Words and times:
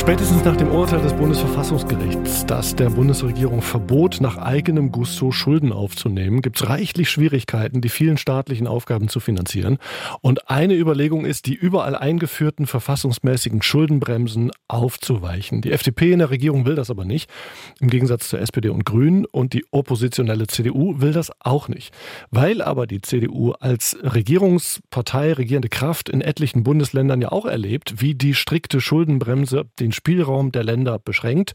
Spätestens 0.00 0.42
nach 0.46 0.56
dem 0.56 0.70
Urteil 0.70 1.02
des 1.02 1.12
Bundesverfassungsgerichts, 1.12 2.46
das 2.46 2.74
der 2.74 2.88
Bundesregierung 2.88 3.60
verbot, 3.60 4.22
nach 4.22 4.38
eigenem 4.38 4.92
Gusto 4.92 5.30
Schulden 5.30 5.74
aufzunehmen, 5.74 6.40
gibt 6.40 6.56
es 6.56 6.70
reichlich 6.70 7.10
Schwierigkeiten, 7.10 7.82
die 7.82 7.90
vielen 7.90 8.16
staatlichen 8.16 8.66
Aufgaben 8.66 9.08
zu 9.08 9.20
finanzieren. 9.20 9.76
Und 10.22 10.50
eine 10.50 10.74
Überlegung 10.74 11.26
ist, 11.26 11.44
die 11.44 11.54
überall 11.54 11.94
eingeführten 11.94 12.66
verfassungsmäßigen 12.66 13.60
Schuldenbremsen 13.60 14.50
aufzuweichen. 14.68 15.60
Die 15.60 15.70
FDP 15.70 16.12
in 16.12 16.20
der 16.20 16.30
Regierung 16.30 16.64
will 16.64 16.76
das 16.76 16.88
aber 16.88 17.04
nicht, 17.04 17.30
im 17.78 17.90
Gegensatz 17.90 18.30
zur 18.30 18.40
SPD 18.40 18.70
und 18.70 18.86
Grünen. 18.86 19.26
Und 19.26 19.52
die 19.52 19.66
oppositionelle 19.70 20.46
CDU 20.46 20.98
will 21.00 21.12
das 21.12 21.30
auch 21.40 21.68
nicht. 21.68 21.94
Weil 22.30 22.62
aber 22.62 22.86
die 22.86 23.02
CDU 23.02 23.52
als 23.52 23.98
Regierungspartei, 24.02 25.34
regierende 25.34 25.68
Kraft 25.68 26.08
in 26.08 26.22
etlichen 26.22 26.62
Bundesländern 26.62 27.20
ja 27.20 27.30
auch 27.30 27.44
erlebt, 27.44 28.00
wie 28.00 28.14
die 28.14 28.32
strikte 28.32 28.80
Schuldenbremse 28.80 29.66
den 29.78 29.89
Spielraum 29.92 30.52
der 30.52 30.64
Länder 30.64 30.98
beschränkt, 30.98 31.52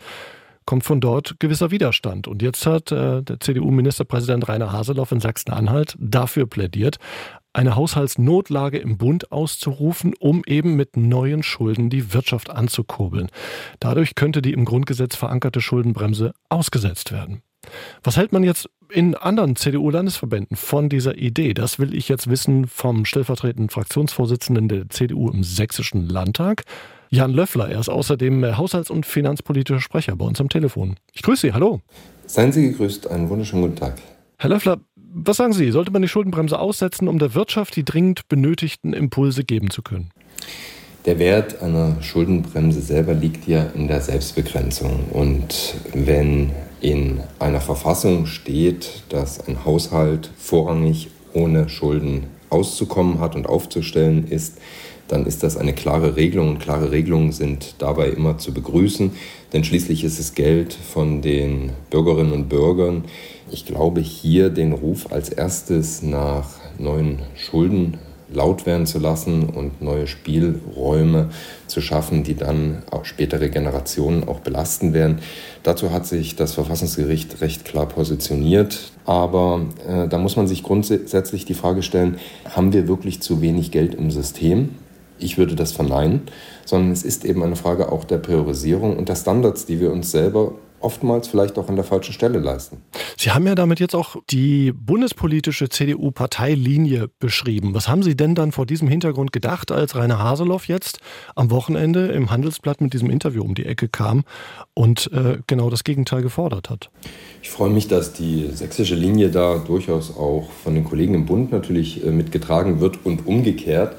kommt 0.65 0.83
von 0.83 0.99
dort 0.99 1.39
gewisser 1.39 1.71
Widerstand. 1.71 2.27
Und 2.27 2.41
jetzt 2.41 2.65
hat 2.65 2.91
äh, 2.91 3.21
der 3.21 3.39
CDU-Ministerpräsident 3.39 4.47
Rainer 4.47 4.71
Haseloff 4.71 5.11
in 5.11 5.19
Sachsen-Anhalt 5.19 5.95
dafür 5.99 6.47
plädiert, 6.47 6.97
eine 7.53 7.75
Haushaltsnotlage 7.75 8.77
im 8.77 8.97
Bund 8.97 9.31
auszurufen, 9.31 10.13
um 10.19 10.43
eben 10.45 10.75
mit 10.75 10.97
neuen 10.97 11.41
Schulden 11.41 11.89
die 11.89 12.13
Wirtschaft 12.13 12.49
anzukurbeln. 12.49 13.29
Dadurch 13.79 14.15
könnte 14.15 14.41
die 14.41 14.53
im 14.53 14.65
Grundgesetz 14.65 15.15
verankerte 15.15 15.61
Schuldenbremse 15.61 16.33
ausgesetzt 16.49 17.11
werden. 17.11 17.41
Was 18.03 18.17
hält 18.17 18.31
man 18.31 18.43
jetzt 18.43 18.69
in 18.89 19.15
anderen 19.15 19.55
CDU-Landesverbänden 19.55 20.57
von 20.57 20.89
dieser 20.89 21.17
Idee? 21.17 21.53
Das 21.53 21.79
will 21.79 21.95
ich 21.95 22.09
jetzt 22.09 22.29
wissen 22.29 22.67
vom 22.67 23.05
stellvertretenden 23.05 23.69
Fraktionsvorsitzenden 23.69 24.67
der 24.67 24.89
CDU 24.89 25.29
im 25.29 25.43
Sächsischen 25.43 26.07
Landtag, 26.07 26.63
Jan 27.15 27.33
Löffler. 27.33 27.69
Er 27.69 27.79
ist 27.79 27.89
außerdem 27.89 28.43
äh, 28.43 28.53
haushalts- 28.53 28.91
und 28.91 29.05
finanzpolitischer 29.05 29.81
Sprecher 29.81 30.15
bei 30.15 30.25
uns 30.25 30.39
am 30.41 30.49
Telefon. 30.49 30.97
Ich 31.13 31.23
grüße 31.23 31.47
Sie, 31.47 31.53
hallo. 31.53 31.81
Seien 32.27 32.51
Sie 32.51 32.69
gegrüßt, 32.69 33.09
einen 33.09 33.29
wunderschönen 33.29 33.63
guten 33.63 33.77
Tag. 33.77 33.95
Herr 34.37 34.49
Löffler, 34.49 34.79
was 34.95 35.37
sagen 35.37 35.53
Sie? 35.53 35.71
Sollte 35.71 35.91
man 35.91 36.01
die 36.01 36.07
Schuldenbremse 36.07 36.59
aussetzen, 36.59 37.07
um 37.07 37.19
der 37.19 37.33
Wirtschaft 37.33 37.75
die 37.75 37.85
dringend 37.85 38.27
benötigten 38.27 38.93
Impulse 38.93 39.45
geben 39.45 39.69
zu 39.69 39.81
können? 39.81 40.09
Der 41.05 41.19
Wert 41.19 41.61
einer 41.61 42.01
Schuldenbremse 42.01 42.81
selber 42.81 43.13
liegt 43.13 43.47
ja 43.47 43.63
in 43.75 43.87
der 43.87 44.01
Selbstbegrenzung. 44.01 45.05
Und 45.11 45.75
wenn 45.93 46.51
in 46.81 47.21
einer 47.39 47.61
Verfassung 47.61 48.25
steht, 48.25 49.03
dass 49.09 49.47
ein 49.47 49.63
Haushalt 49.63 50.31
vorrangig 50.37 51.09
ohne 51.33 51.69
Schulden 51.69 52.23
auszukommen 52.49 53.19
hat 53.19 53.35
und 53.35 53.47
aufzustellen 53.47 54.27
ist, 54.27 54.57
dann 55.07 55.25
ist 55.25 55.43
das 55.43 55.57
eine 55.57 55.73
klare 55.73 56.15
Regelung. 56.15 56.49
Und 56.49 56.59
klare 56.59 56.91
Regelungen 56.91 57.31
sind 57.31 57.75
dabei 57.79 58.09
immer 58.09 58.37
zu 58.37 58.53
begrüßen, 58.53 59.11
denn 59.53 59.63
schließlich 59.63 60.03
ist 60.03 60.19
es 60.19 60.33
Geld 60.33 60.73
von 60.73 61.21
den 61.21 61.71
Bürgerinnen 61.89 62.33
und 62.33 62.49
Bürgern. 62.49 63.05
Ich 63.51 63.65
glaube, 63.65 64.01
hier 64.01 64.49
den 64.49 64.73
Ruf 64.73 65.11
als 65.11 65.29
erstes 65.29 66.01
nach 66.01 66.49
neuen 66.79 67.19
Schulden 67.35 67.97
laut 68.33 68.65
werden 68.65 68.85
zu 68.85 68.99
lassen 68.99 69.49
und 69.49 69.81
neue 69.81 70.07
Spielräume 70.07 71.29
zu 71.67 71.81
schaffen, 71.81 72.23
die 72.23 72.35
dann 72.35 72.83
auch 72.91 73.05
spätere 73.05 73.49
Generationen 73.49 74.27
auch 74.27 74.39
belasten 74.39 74.93
werden. 74.93 75.19
Dazu 75.63 75.91
hat 75.91 76.05
sich 76.05 76.35
das 76.35 76.53
Verfassungsgericht 76.53 77.41
recht 77.41 77.65
klar 77.65 77.87
positioniert. 77.87 78.91
Aber 79.05 79.61
äh, 79.87 80.07
da 80.07 80.17
muss 80.17 80.35
man 80.35 80.47
sich 80.47 80.63
grundsätzlich 80.63 81.45
die 81.45 81.53
Frage 81.53 81.83
stellen, 81.83 82.17
haben 82.49 82.73
wir 82.73 82.87
wirklich 82.87 83.21
zu 83.21 83.41
wenig 83.41 83.71
Geld 83.71 83.93
im 83.93 84.09
System? 84.09 84.69
Ich 85.19 85.37
würde 85.37 85.55
das 85.55 85.71
verneinen, 85.71 86.21
sondern 86.65 86.91
es 86.91 87.03
ist 87.03 87.25
eben 87.25 87.43
eine 87.43 87.55
Frage 87.55 87.91
auch 87.91 88.03
der 88.03 88.17
Priorisierung 88.17 88.97
und 88.97 89.09
der 89.09 89.15
Standards, 89.15 89.65
die 89.65 89.79
wir 89.79 89.91
uns 89.91 90.11
selber 90.11 90.53
oftmals 90.85 91.27
vielleicht 91.27 91.57
auch 91.57 91.67
an 91.67 91.75
der 91.75 91.83
falschen 91.83 92.13
Stelle 92.13 92.39
leisten. 92.39 92.77
Sie 93.17 93.31
haben 93.31 93.47
ja 93.47 93.55
damit 93.55 93.79
jetzt 93.79 93.95
auch 93.95 94.17
die 94.29 94.71
bundespolitische 94.71 95.67
CDU-Parteilinie 95.67 97.09
beschrieben. 97.19 97.73
Was 97.73 97.87
haben 97.87 98.03
Sie 98.03 98.15
denn 98.15 98.35
dann 98.35 98.51
vor 98.51 98.67
diesem 98.67 98.87
Hintergrund 98.87 99.31
gedacht, 99.31 99.71
als 99.71 99.95
Rainer 99.95 100.19
Haseloff 100.19 100.67
jetzt 100.67 100.99
am 101.35 101.49
Wochenende 101.49 102.07
im 102.07 102.29
Handelsblatt 102.29 102.81
mit 102.81 102.93
diesem 102.93 103.09
Interview 103.09 103.41
um 103.41 103.55
die 103.55 103.65
Ecke 103.65 103.87
kam 103.89 104.25
und 104.75 105.11
äh, 105.11 105.39
genau 105.47 105.71
das 105.71 105.83
Gegenteil 105.83 106.21
gefordert 106.21 106.69
hat? 106.69 106.91
Ich 107.41 107.49
freue 107.49 107.71
mich, 107.71 107.87
dass 107.87 108.13
die 108.13 108.49
sächsische 108.53 108.95
Linie 108.95 109.29
da 109.29 109.57
durchaus 109.57 110.15
auch 110.15 110.51
von 110.63 110.75
den 110.75 110.83
Kollegen 110.83 111.15
im 111.15 111.25
Bund 111.25 111.51
natürlich 111.51 112.05
äh, 112.05 112.11
mitgetragen 112.11 112.79
wird 112.79 113.05
und 113.05 113.25
umgekehrt. 113.25 113.95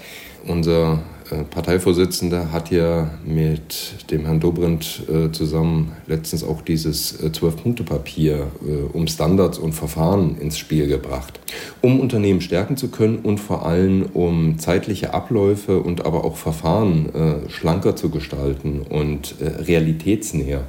Unser 0.47 1.01
äh, 1.31 1.43
Parteivorsitzender 1.43 2.53
hat 2.53 2.71
ja 2.71 3.11
mit 3.25 4.11
dem 4.13 4.27
Herrn 4.27 4.39
Dobrindt 4.39 5.03
äh, 5.09 5.33
zusammen 5.33 5.93
letztens 6.07 6.45
auch 6.45 6.63
dieses 6.63 7.21
äh, 7.21 7.33
Zwölf-Punkte-Papier 7.33 8.47
um 8.93 9.09
Standards 9.09 9.59
und 9.59 9.73
Verfahren 9.73 10.39
ins 10.39 10.57
Spiel 10.59 10.87
gebracht, 10.87 11.41
um 11.81 11.99
Unternehmen 11.99 12.41
stärken 12.41 12.77
zu 12.77 12.89
können 12.89 13.19
und 13.19 13.39
vor 13.39 13.67
allem 13.67 14.07
um 14.15 14.59
zeitliche 14.59 15.15
Abläufe 15.15 15.81
und 15.81 16.05
aber 16.05 16.25
auch 16.25 16.37
Verfahren 16.37 17.43
schlanker 17.49 17.97
zu 17.97 18.11
gestalten 18.11 18.83
und 18.83 19.37
realitätsnäher. 19.41 20.65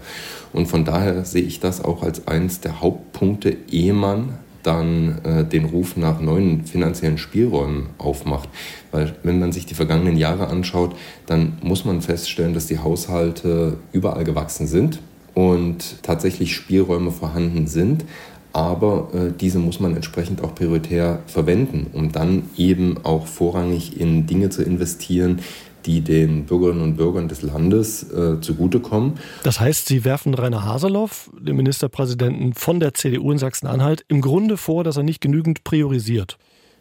Und 0.54 0.68
von 0.68 0.86
daher 0.86 1.26
sehe 1.26 1.44
ich 1.44 1.60
das 1.60 1.84
auch 1.84 2.04
als 2.04 2.28
eines 2.28 2.62
der 2.62 2.82
Hauptpunkte, 2.82 3.56
ehe 3.70 3.94
man 3.94 4.40
dann 4.64 5.20
äh, 5.24 5.44
den 5.46 5.66
Ruf 5.66 5.98
nach 5.98 6.22
neuen 6.22 6.66
finanziellen 6.66 7.18
Spielräumen 7.18 7.88
aufmacht. 7.98 8.50
Weil 8.92 9.16
wenn 9.24 9.40
man 9.40 9.52
sich 9.52 9.66
die 9.66 9.74
vergangenen 9.74 10.18
Jahre 10.18 10.48
anschaut, 10.48 10.96
dann 11.26 11.58
muss 11.62 11.86
man 11.86 12.02
feststellen, 12.02 12.54
dass 12.54 12.68
die 12.68 12.80
Haushalte 12.80 13.78
überall 13.92 14.24
gewachsen 14.24 14.68
sind 14.68 15.00
und 15.34 16.04
tatsächlich 16.04 16.56
Spielräume 16.56 17.12
vorhanden 17.12 17.68
sind. 17.68 18.06
Aber 18.54 19.10
äh, 19.14 19.32
diese 19.40 19.60
muss 19.60 19.80
man 19.80 19.96
entsprechend 19.96 20.44
auch 20.44 20.56
prioritär 20.56 21.20
verwenden, 21.28 21.88
um 21.94 22.12
dann 22.12 22.44
eben 22.58 22.98
auch 23.04 23.28
vorrangig 23.28 24.00
in 24.00 24.26
Dinge 24.26 24.50
zu 24.50 24.64
investieren, 24.64 25.42
die 25.88 26.02
den 26.02 26.46
Bürgerinnen 26.46 26.82
und 26.82 26.98
Bürgern 26.98 27.28
des 27.28 27.42
Landes 27.42 28.04
äh, 28.12 28.40
zugutekommen. 28.42 29.14
Das 29.44 29.60
heißt, 29.60 29.88
Sie 29.88 30.04
werfen 30.04 30.34
Rainer 30.34 30.66
Haseloff, 30.66 31.32
dem 31.40 31.56
Ministerpräsidenten 31.56 32.54
von 32.54 32.80
der 32.80 32.94
CDU 32.94 33.32
in 33.32 33.38
Sachsen-Anhalt, 33.38 34.06
im 34.10 34.22
Grunde 34.22 34.58
vor, 34.58 34.84
dass 34.84 34.98
er 34.98 35.04
nicht 35.04 35.22
genügend 35.22 35.64
priorisiert. 35.64 36.38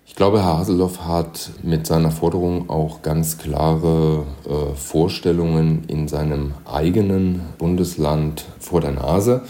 Ich 0.08 0.14
glaube, 0.14 0.42
Herr 0.42 0.58
Haseloff 0.58 1.04
hat 1.04 1.50
mit 1.62 1.86
seiner 1.86 2.10
Forderung 2.10 2.70
auch 2.70 3.02
ganz 3.02 3.38
klare 3.38 4.24
äh, 4.44 4.74
Vorstellungen 4.76 5.84
in 5.88 6.06
seinem 6.08 6.54
eigenen 6.64 7.40
Bundesland 7.58 8.44
vor 8.58 8.80
der 8.80 8.92
Nase. 8.92 9.42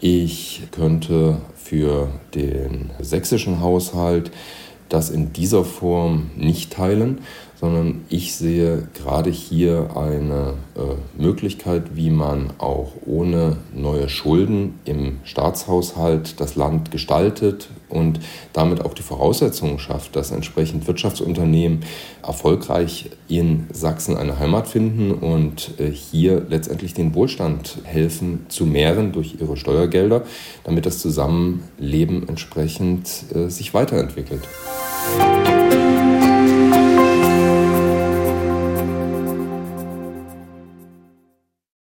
Ich 0.00 0.64
könnte 0.70 1.38
für 1.54 2.08
den 2.34 2.90
sächsischen 3.00 3.60
Haushalt 3.60 4.30
das 4.92 5.10
in 5.10 5.32
dieser 5.32 5.64
Form 5.64 6.30
nicht 6.36 6.72
teilen, 6.72 7.18
sondern 7.62 8.04
ich 8.08 8.34
sehe 8.34 8.88
gerade 8.92 9.30
hier 9.30 9.90
eine 9.96 10.54
äh, 10.74 11.22
Möglichkeit, 11.22 11.94
wie 11.94 12.10
man 12.10 12.50
auch 12.58 12.90
ohne 13.06 13.56
neue 13.72 14.08
Schulden 14.08 14.80
im 14.84 15.20
Staatshaushalt 15.22 16.40
das 16.40 16.56
Land 16.56 16.90
gestaltet 16.90 17.68
und 17.88 18.18
damit 18.52 18.84
auch 18.84 18.94
die 18.94 19.02
Voraussetzungen 19.02 19.78
schafft, 19.78 20.16
dass 20.16 20.32
entsprechend 20.32 20.88
Wirtschaftsunternehmen 20.88 21.84
erfolgreich 22.26 23.10
in 23.28 23.68
Sachsen 23.72 24.16
eine 24.16 24.40
Heimat 24.40 24.66
finden 24.66 25.12
und 25.12 25.78
äh, 25.78 25.88
hier 25.88 26.44
letztendlich 26.48 26.94
den 26.94 27.14
Wohlstand 27.14 27.78
helfen 27.84 28.46
zu 28.48 28.66
mehren 28.66 29.12
durch 29.12 29.36
ihre 29.40 29.56
Steuergelder, 29.56 30.24
damit 30.64 30.84
das 30.84 30.98
Zusammenleben 30.98 32.28
entsprechend 32.28 33.08
äh, 33.32 33.48
sich 33.48 33.72
weiterentwickelt. 33.72 34.42
life. 35.18 35.61